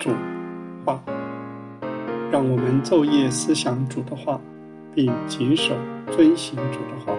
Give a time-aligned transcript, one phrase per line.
[0.00, 0.08] 主
[0.82, 0.98] 话，
[2.32, 4.40] 让我们昼夜思想主的话，
[4.94, 5.74] 并谨守
[6.10, 7.12] 遵行主的话，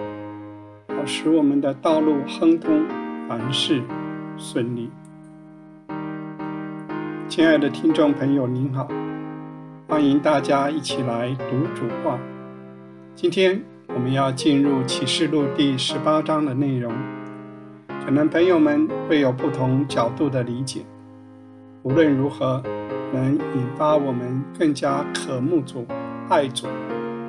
[0.88, 2.84] 好使我们的道路亨通，
[3.28, 3.80] 凡事
[4.36, 4.90] 顺利。
[7.28, 8.88] 亲爱的听众朋友，您好，
[9.86, 12.18] 欢迎大家一起来读主话。
[13.14, 13.62] 今天
[13.94, 16.92] 我们要进入启示录第十八章的内容，
[18.04, 20.80] 可能朋友们会有不同角度的理解。
[21.84, 22.62] 无论如何，
[23.12, 25.84] 能引发我们更加渴慕主、
[26.28, 26.68] 爱主，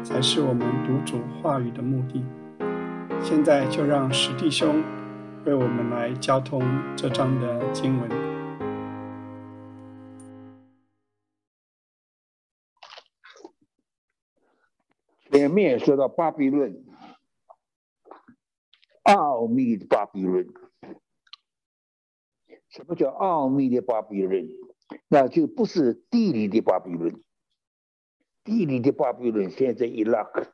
[0.04, 2.24] 才是我们读主话语的目的。
[3.24, 4.84] 现在就让史弟兄
[5.46, 6.62] 为我们来交通
[6.96, 8.10] 这章的经文。
[15.32, 16.86] 前面说到巴比伦，
[19.02, 20.48] 奥秘的巴比伦。
[22.74, 24.50] 什么叫奥秘的巴比伦？
[25.08, 27.24] 那就不是地理的巴比伦。
[28.44, 30.52] 地理的巴比伦现在伊拉克。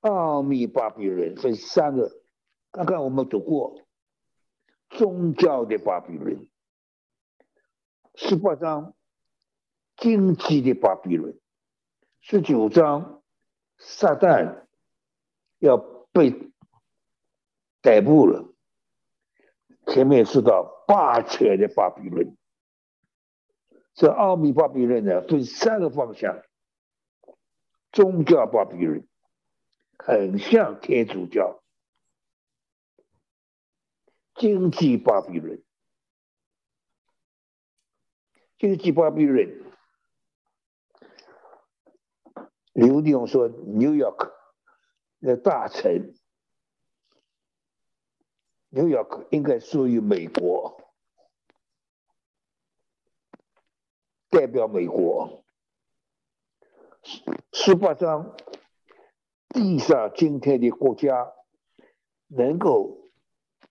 [0.00, 2.12] 奥秘巴比伦分三个，
[2.70, 3.80] 刚刚我们读过
[4.90, 6.46] 宗教的巴比伦，
[8.14, 8.94] 十八章
[9.96, 11.40] 经济的巴比伦，
[12.20, 13.22] 十九章
[13.78, 14.66] 撒旦
[15.60, 15.78] 要
[16.12, 16.52] 被
[17.80, 18.53] 逮捕了。
[19.86, 22.36] 前面说到霸权的巴比伦，
[23.94, 26.42] 这奥秘巴比伦呢分三个方向：
[27.92, 29.06] 宗教巴比伦，
[29.98, 31.62] 很像天主教；
[34.34, 35.62] 经济巴比伦，
[38.58, 39.62] 经济巴比伦，
[42.72, 44.32] 刘弟兄说，New York
[45.18, 46.14] 那大城。
[48.74, 48.98] 纽约
[49.30, 50.76] 应该属于美国，
[54.30, 55.44] 代表美国。
[57.52, 58.34] 十八章，
[59.50, 61.32] 地上今天的国家
[62.26, 63.12] 能够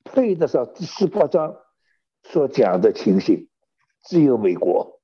[0.05, 1.53] 配得上第十八章
[2.23, 3.49] 所讲的情形，
[4.05, 5.01] 只有美国。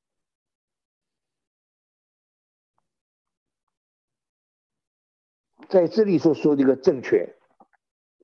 [5.68, 7.36] 在这里所说的一个政权，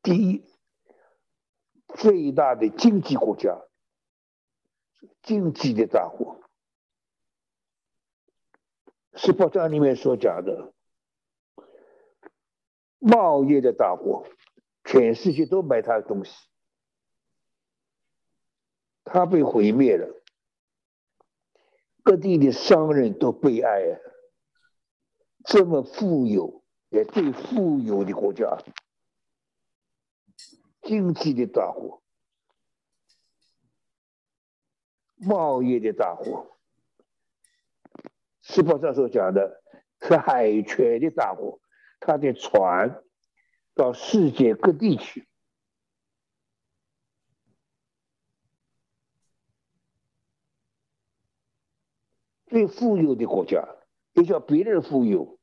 [0.01, 0.54] 第一。
[1.97, 3.61] 最大的经济国家，
[5.23, 6.41] 经济的大国，
[9.13, 10.73] 十八章里面所讲的
[12.99, 14.27] 贸易的大国，
[14.83, 16.35] 全世界都买他的东西，
[19.03, 20.21] 他被毁灭了，
[22.03, 23.93] 各地的商人都悲哀啊！
[25.45, 28.57] 这么富有也最富有的国家。
[30.85, 32.03] 经济的大国，
[35.15, 36.55] 贸易的大国，
[38.43, 39.63] 十八章所讲的
[40.01, 41.59] 是海权的大国，
[41.99, 43.03] 他的船
[43.73, 45.27] 到世界各地去，
[52.45, 53.67] 最富有的国家，
[54.13, 55.39] 也叫别人富有。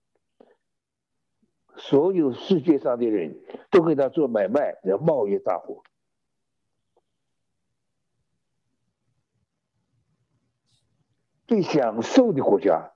[1.85, 5.83] 所有世界上的人都跟他做买卖，叫贸易大户。
[11.49, 12.93] 最享受的国家，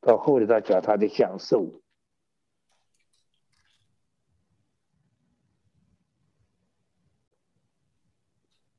[0.00, 1.80] 到后来他讲他的享受，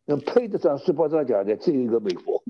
[0.04, 2.44] 能配得上十八章讲的只有一个美国。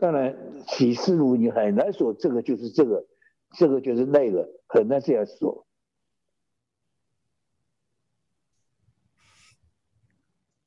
[0.00, 3.06] 当然，启示录你很难说这个就是这个，
[3.52, 5.66] 这个就是那个，很难这样说。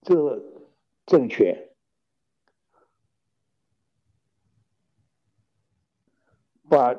[0.03, 0.43] 这个
[1.07, 1.69] 政权
[6.69, 6.93] 把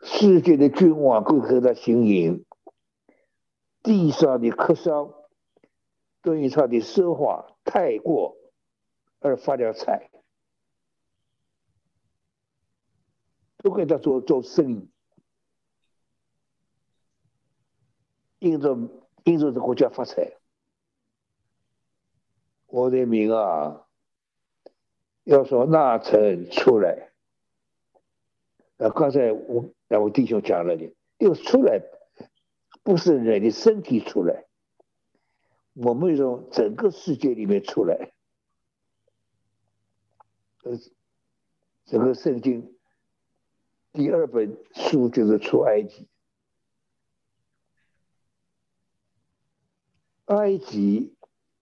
[0.00, 2.44] 世界的君王归和他行营，
[3.82, 5.21] 地上的客商。
[6.22, 8.36] 对于他的奢华太过
[9.18, 10.08] 而发了财，
[13.58, 14.88] 都给他做做生意，
[18.38, 18.78] 因着
[19.24, 20.36] 因着这国家发财。
[22.66, 23.86] 我的名啊，
[25.24, 27.12] 要说纳成出来，
[28.76, 31.82] 那，刚才我两位弟兄讲了的，要出来，
[32.82, 34.46] 不是人的身体出来。
[35.74, 38.12] 我们从整个世界里面出来，
[40.64, 40.78] 呃，
[41.84, 42.76] 整个圣经
[43.92, 46.08] 第二本书就是出埃及。
[50.26, 51.14] 埃及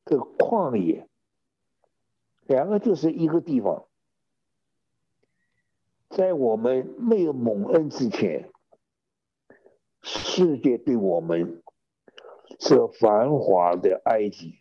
[0.04, 1.08] 的旷野，
[2.46, 3.86] 两个就是一个地方。
[6.08, 8.50] 在我们没有蒙恩之前，
[10.02, 11.62] 世界对我们
[12.60, 14.60] 这繁华的埃及。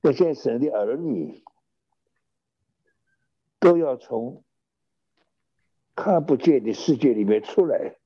[0.00, 1.44] 那现在神的儿女
[3.58, 4.42] 都要从。
[6.00, 7.96] 看不见的世界里面出来，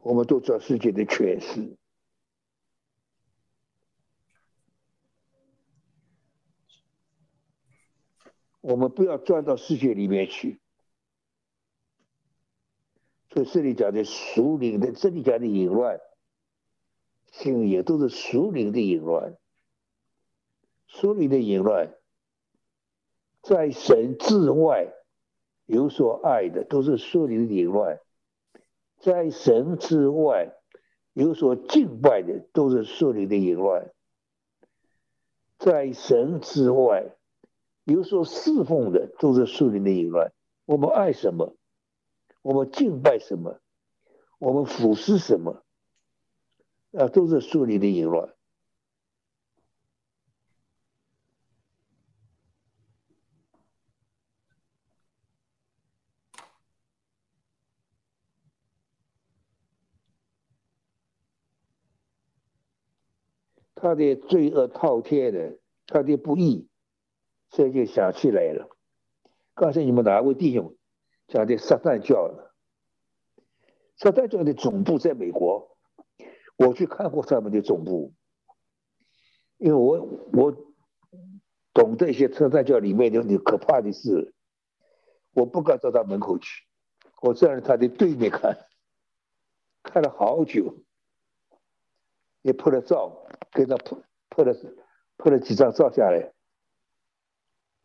[0.00, 1.76] 我们都知道世界的诠释。
[8.62, 10.62] 我们不要钻到世界里面去。
[13.34, 15.98] 所以这里讲的属灵的，这里讲的淫乱，
[17.32, 19.36] 性也都是属灵的淫乱，
[20.86, 21.92] 属灵的淫乱。
[23.42, 24.86] 在神之外
[25.66, 27.98] 有所爱的，都是属灵的淫乱；
[29.00, 30.54] 在神之外
[31.12, 33.90] 有所敬拜的，都是属灵的淫乱；
[35.58, 37.16] 在神之外
[37.82, 40.32] 有所侍奉的，都是属灵的淫乱。
[40.66, 41.56] 我们爱什么？
[42.44, 43.58] 我们敬拜什么？
[44.38, 45.64] 我们俯视什么？
[46.92, 48.34] 啊，都是属灵的淫乱。
[63.74, 66.68] 他的罪恶滔天的，他的不义，
[67.48, 68.68] 这就想起来了。
[69.54, 70.76] 刚才你们哪位弟兄
[71.28, 72.54] 讲的撒旦教了？
[73.96, 75.76] 撒旦教的总部在美国，
[76.56, 78.12] 我去看过他们的总部，
[79.58, 80.52] 因为我我
[81.72, 84.34] 懂得一些撒旦教里面的可怕的事，
[85.32, 86.64] 我不敢到门口去，
[87.22, 88.66] 我站在他的对面看，
[89.82, 90.78] 看了好久。
[92.42, 93.96] 也拍了照，给他拍
[94.28, 94.54] 拍了
[95.16, 96.34] 拍了几张照下来。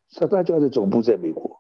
[0.10, 1.59] 撒旦教的总部在美国，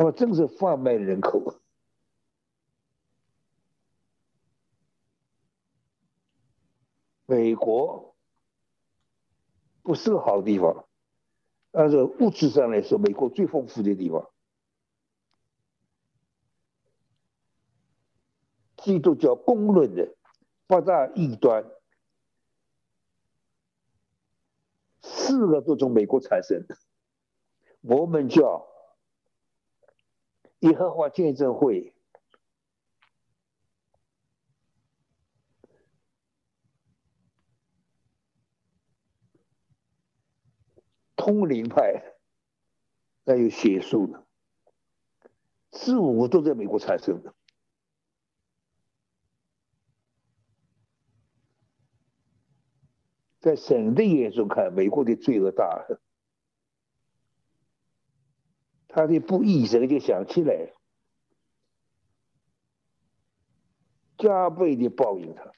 [0.00, 1.60] 他们正是贩卖人口。
[7.26, 8.16] 美国
[9.82, 10.88] 不是个好地方，
[11.72, 14.30] 按照物质上来说，美国最丰富的地方。
[18.78, 20.16] 基督教公论的
[20.66, 21.70] 八大异端，
[25.02, 26.66] 四个都从美国产生。
[27.82, 28.66] 摩门教、
[30.60, 31.94] 耶和华见证会、
[41.16, 42.14] 通灵派，
[43.24, 44.26] 还有邪术的，
[45.72, 47.34] 四五都在美国产生的。
[53.38, 55.86] 在神的眼中看，美国的罪恶大，
[58.92, 60.74] 他的不义神就想起来了，
[64.18, 65.52] 加倍的报应他，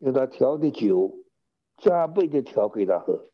[0.00, 1.16] 用他调的酒，
[1.78, 3.30] 加倍的调给他喝。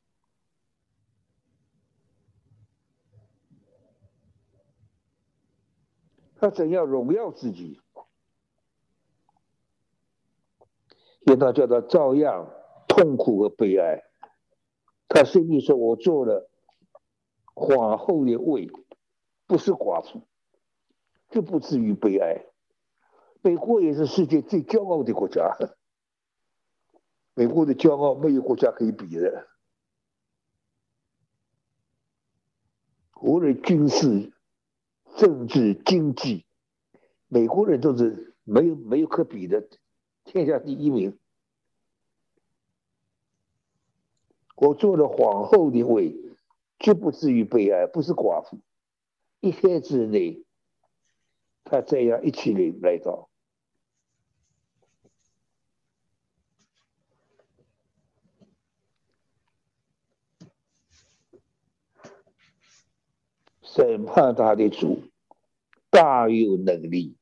[6.36, 7.80] 他怎样荣耀自己？
[11.30, 12.50] 因他叫他照样
[12.88, 14.02] 痛苦和悲哀。
[15.06, 16.50] 他甚至说：“我做了
[17.54, 18.68] 皇后的位
[19.46, 20.22] 不是寡妇，
[21.30, 22.46] 就不至于悲哀。
[23.42, 25.56] 美国也是世界最骄傲的国家，
[27.34, 29.46] 美国的骄傲没有国家可以比的。
[33.20, 34.32] 无论军事、
[35.16, 36.44] 政治、经济，
[37.28, 39.68] 美国人都是没有没有可比的，
[40.30, 41.18] 天下第一名。
[44.54, 46.14] 我做了皇后的位，
[46.78, 48.60] 绝不至于悲哀，不是寡妇。
[49.40, 50.44] 一天之内，
[51.64, 53.28] 他这样一起来来到。
[63.62, 65.02] 审判他的主
[65.90, 67.16] 大有能力，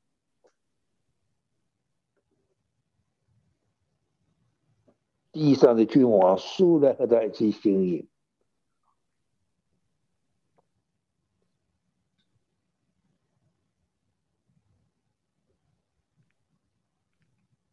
[5.39, 8.09] 地上的君王素来和他一起行营，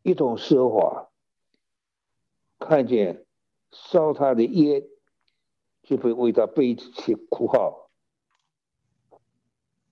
[0.04, 1.10] 一同奢华，
[2.60, 3.26] 看见
[3.72, 4.84] 烧他的烟，
[5.82, 7.90] 就会为他背起哭号。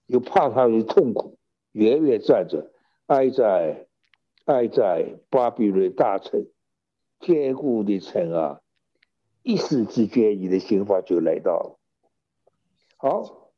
[0.05, 1.39] 又怕他的痛苦，
[1.71, 2.71] 远远站着，
[3.07, 3.87] 挨在
[4.45, 6.45] 挨在巴比伦大城
[7.25, 8.61] 坚固的城啊！
[9.41, 11.79] 一时之间，你的想法就来到了。
[12.97, 13.51] 好，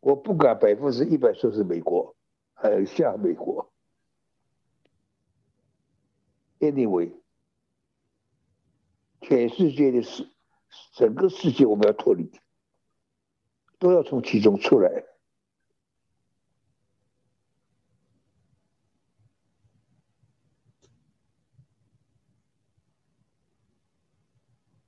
[0.00, 2.16] 我不敢百分之一百说是美国，
[2.54, 3.72] 还有像美国。
[6.60, 7.12] Anyway，
[9.20, 10.28] 全世界的事，
[10.94, 12.30] 整个世界我们要脱离，
[13.78, 15.04] 都要从其中出来。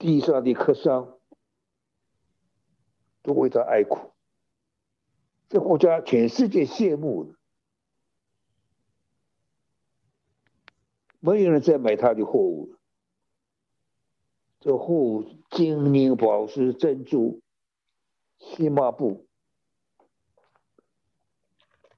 [0.01, 1.19] 地上的客商
[3.21, 4.15] 都为他哀哭，
[5.51, 7.35] 这国家全世界羡慕
[11.21, 12.79] 没有人再买他的货物了。
[14.59, 17.43] 这货物金银宝石珍珠、
[18.39, 19.27] 细麻布，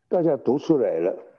[0.08, 1.31] 大家读出来了。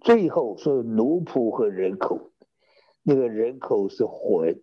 [0.00, 2.32] 最后是奴仆和人口，
[3.02, 4.62] 那个人口是魂。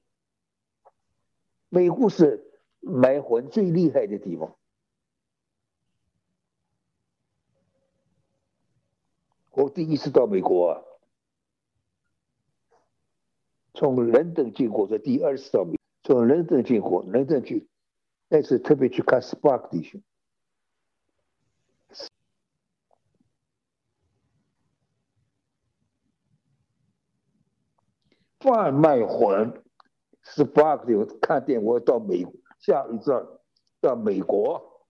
[1.69, 4.55] 美国是买魂最厉害的地方。
[9.51, 10.81] 我第一次到美国啊，
[13.73, 17.67] 从伦敦进货，这第二次到美，从伦敦进货，伦敦去，
[18.29, 20.01] 那次特别去看 Spark 弟兄。
[28.47, 29.61] 贩卖魂
[30.23, 32.25] 是八个看电我到美
[32.59, 33.27] 下一站
[33.81, 34.85] 到美国，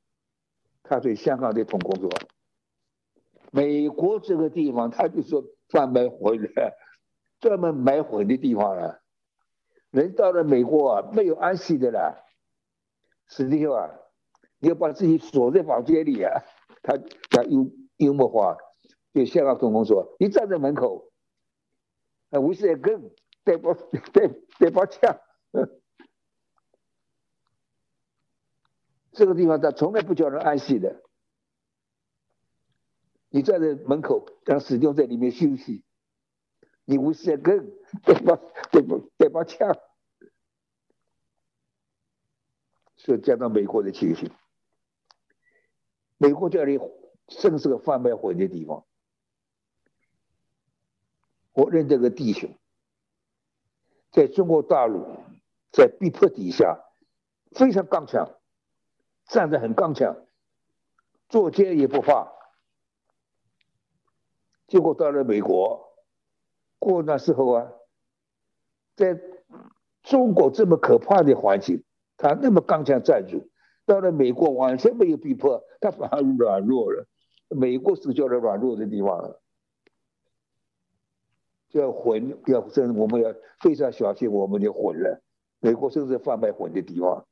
[0.84, 2.08] 他对香港的同工作。
[3.52, 6.78] 美国这个地方，他就说贩卖魂的，
[7.40, 9.02] 专门买魂的地方了。
[9.90, 12.24] 人到了美国啊，没有安息的了。
[13.28, 13.90] 实际上啊，
[14.60, 16.44] 你要把自己锁在房间里啊。
[16.84, 16.96] 他
[17.32, 18.56] 他幽幽默话，
[19.14, 21.10] 对香港同工说：“你站在门口，
[22.30, 23.10] 啊，为什么？”
[23.48, 23.74] 带把
[24.12, 24.28] 带
[24.60, 25.22] 带把枪，
[29.14, 31.02] 这个地方他从来不叫人安息的。
[33.30, 35.86] 你站在门口，让死丢在里面休息，
[36.84, 37.72] 你无事跟
[38.04, 38.36] 带把
[38.70, 39.78] 带把带把枪，
[42.98, 44.30] 是加到美国的情形。
[46.18, 46.78] 美国这里
[47.28, 48.86] 正是个贩卖火的地方。
[51.54, 52.54] 我认这个弟兄。
[54.12, 55.06] 在中国大陆，
[55.72, 56.80] 在逼迫底下，
[57.52, 58.30] 非常刚强，
[59.28, 60.16] 站得很刚强，
[61.30, 62.32] 做奸也不怕。
[64.68, 65.94] 结果到了美国，
[66.80, 67.72] 过那时候啊，
[68.96, 69.20] 在
[70.04, 71.84] 中国这么可怕的环境，
[72.18, 73.50] 他那么刚强站住；
[73.86, 77.06] 到了美国完全没有逼迫，他反而软弱了。
[77.50, 79.42] 美国是叫做软弱的地方了。
[81.78, 85.22] 要混，要真，我们要非常小心我们的混了。
[85.60, 87.26] 美国甚至贩卖混的地方，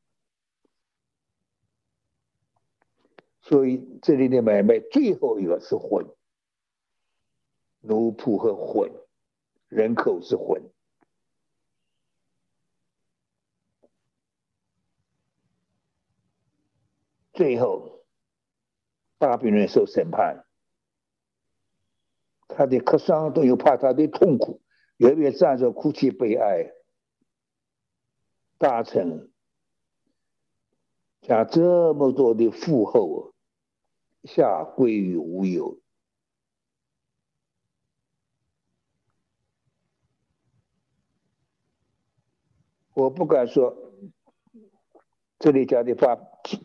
[3.41, 6.07] 所以这里的买卖最后一个是混，
[7.81, 8.91] 奴仆和混，
[9.67, 10.63] 人口是混，
[17.33, 18.05] 最后
[19.19, 20.44] 巴比伦受审判。
[22.57, 24.61] 他的客商都有怕他的痛苦，
[24.97, 26.71] 远远站着哭泣悲哀，
[28.57, 29.29] 大臣
[31.21, 33.33] 将这么多的富厚
[34.23, 35.79] 下归于无有。
[42.93, 43.75] 我不敢说，
[45.39, 46.17] 这里讲的巴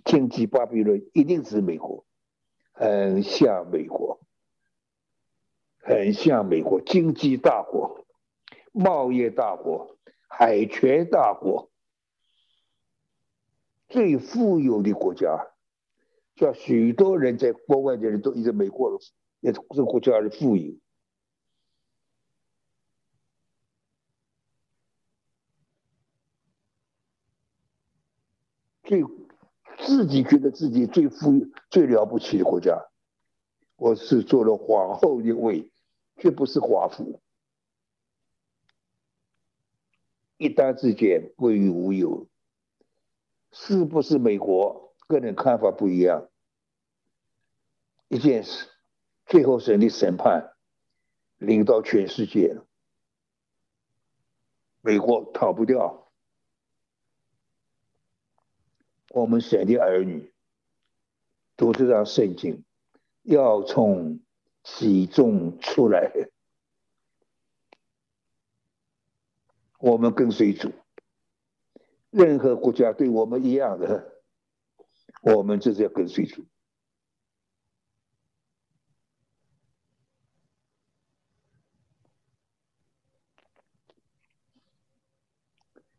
[0.04, 2.06] 经济巴比伦一定是美国，
[2.70, 4.20] 很像美国，
[5.82, 8.06] 很像美国经济大国、
[8.72, 9.96] 贸易大国、
[10.28, 11.70] 海权大国，
[13.88, 15.48] 最富有的国家，
[16.36, 19.00] 叫许多人在国外的人都以为美国
[19.40, 20.74] 也这个国家是富有。
[28.82, 29.04] 最
[29.78, 32.86] 自己觉得自己最富裕、最了不起的国家，
[33.76, 35.69] 我是做了皇后的位，
[36.20, 37.20] 却不是华府。
[40.36, 42.28] 一旦之间归于无有，
[43.50, 44.94] 是不是美国？
[45.08, 46.28] 个人看法不一样。
[48.08, 48.68] 一件事，
[49.26, 50.52] 最后审理审判
[51.36, 52.56] 领到全世界，
[54.80, 56.12] 美国逃不掉。
[59.10, 60.32] 我们神的儿女
[61.56, 62.64] 读这张圣经，
[63.22, 64.20] 要从
[64.76, 66.10] 其中出来。
[69.78, 70.72] 我们跟随主，
[72.10, 74.22] 任何国家对我们一样的，
[75.22, 76.46] 我们就是要跟随主。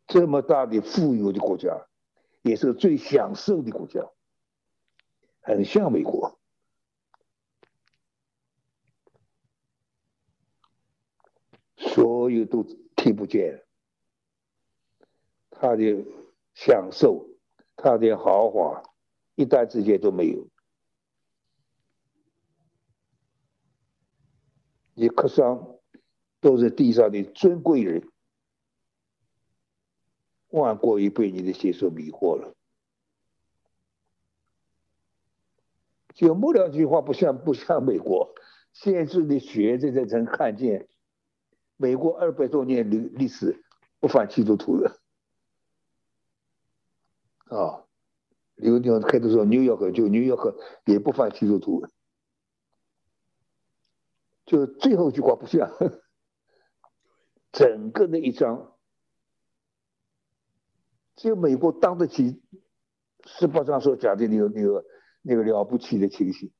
[0.07, 1.87] 这么大的富有的国家。
[2.43, 4.01] 也是最享受的国家，
[5.41, 6.40] 很像美国，
[12.01, 12.63] 所有都
[12.95, 13.63] 听不见，
[15.51, 16.03] 他的
[16.55, 17.29] 享受，
[17.75, 18.81] 他的豪华，
[19.35, 20.47] 一旦之间都没有。
[24.95, 25.77] 你客商
[26.39, 28.09] 都是地上的尊贵人。
[30.49, 32.55] 万过于被你的血所迷惑了，
[36.15, 38.33] 就末两句话不像不像美国，
[38.73, 40.89] 现在的学者在曾看见，
[41.81, 43.63] 美国二百多年历历史
[43.99, 45.01] 不反基督徒的，
[47.45, 47.87] 啊，
[48.53, 51.87] 刘牛开头说纽约河就纽约河也不反基督徒，
[54.45, 55.71] 就最后一句话不像，
[57.51, 58.77] 整个那一章。
[61.15, 62.41] 只有美国当得起
[63.25, 64.85] 十八章所讲的那个那个
[65.21, 66.51] 那个了不起的情形。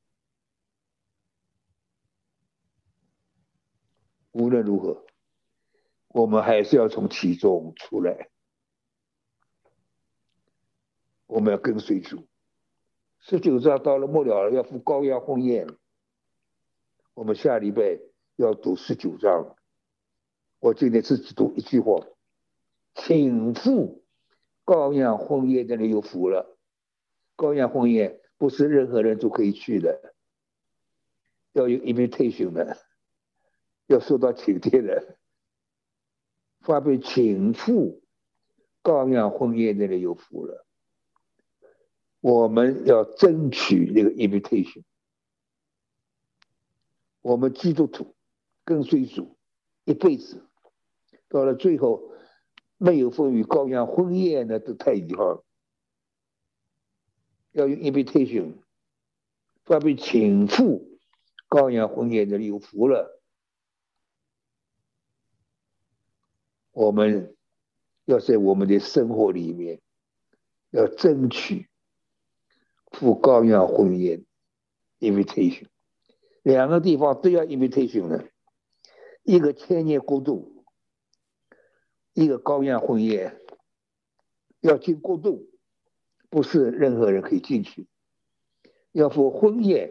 [4.32, 5.04] 无论如何，
[6.14, 8.30] 我们还是要从其中出来。
[11.28, 12.28] 我们要跟随主。
[13.20, 15.68] 十九章到了末了，要赴高阳婚宴。
[17.14, 18.00] 我们下礼拜
[18.36, 19.56] 要读十九章。
[20.60, 22.06] 我今天只读一句话，
[22.96, 24.04] 请赴。
[24.64, 26.58] 高阳婚宴的人有福了。
[27.36, 30.14] 高阳婚宴不是任何人都可以去的，
[31.54, 32.78] 要有 invitation 的，
[33.88, 35.18] 要受到请帖的。
[36.62, 38.02] 发被请赴
[38.82, 40.66] 高阳婚宴的人有福了。
[42.20, 44.84] 我们要争取那个 invitation。
[47.22, 48.16] 我们基督徒
[48.64, 49.38] 跟随主
[49.84, 50.48] 一辈子，
[51.28, 52.10] 到了最后。
[52.84, 55.46] 没有风雨高阳婚宴那都太遗憾了。
[57.52, 58.56] 要用 invitation，
[59.64, 60.98] 发被请赴
[61.48, 63.21] 高阳婚宴的有福了。
[66.72, 67.36] 我们
[68.06, 69.82] 要在我们的生活里面，
[70.70, 71.70] 要争取
[72.92, 74.26] 赴高阳婚宴
[75.00, 75.68] invitation，
[76.44, 78.30] 两个地方都要 invitation 的，
[79.24, 80.66] 一个千年国度。
[82.14, 83.40] 一个高阳婚宴
[84.60, 85.50] 要进过渡，
[86.30, 87.86] 不是任何人可以进去；
[88.92, 89.90] 要赴婚宴，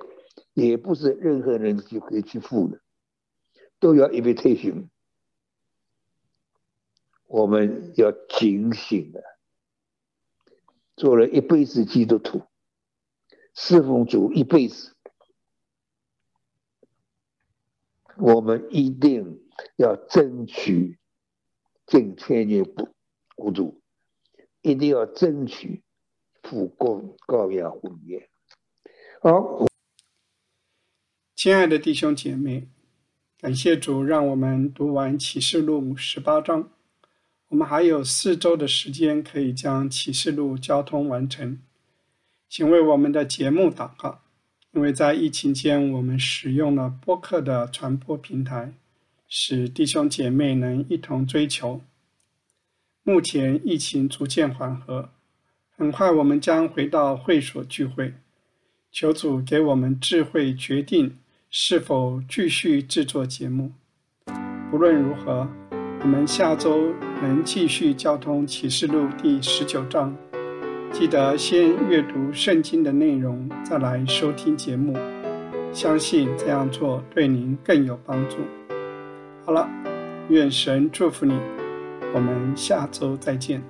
[0.52, 2.78] 也不是任何人就可以去赴的，
[3.78, 4.90] 都要 invitation。
[7.30, 9.22] 我们要警醒的，
[10.96, 12.42] 做了一辈子基督徒，
[13.54, 14.96] 侍奉主一辈子，
[18.16, 20.98] 我们一定要争取。
[21.86, 22.88] 进千年不
[23.34, 23.80] 孤独，
[24.62, 25.82] 一定要争取
[26.40, 28.28] 复高高阳婚宴。
[29.20, 29.66] 好，
[31.34, 32.68] 亲爱的弟兄姐妹，
[33.38, 36.79] 感谢主，让我们读完启示录十八章。
[37.50, 41.58] 我们还有四周的时间可以将启示录交通完成。
[42.48, 44.22] 请为我们的节目祷告，
[44.72, 48.72] 因为在疫情间，我们使用了播客的传播平台，
[49.28, 51.80] 使弟兄姐妹能一同追求。
[53.02, 55.10] 目前疫情逐渐缓和，
[55.76, 58.14] 很快我们将回到会所聚会。
[58.92, 61.16] 求主给我们智慧，决定。
[61.52, 63.72] 是否继续制作节目？
[64.70, 65.50] 不论如何，
[66.02, 70.16] 我们下周能继续交通启示录第十九章。
[70.90, 74.96] 记得先阅读圣经的内容，再来收听节目。
[75.74, 78.36] 相信这样做对您更有帮助。
[79.44, 79.68] 好了，
[80.30, 81.38] 愿神祝福你。
[82.14, 83.62] 我们下周再见。